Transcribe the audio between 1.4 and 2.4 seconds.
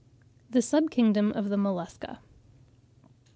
THE MOLLUSCA.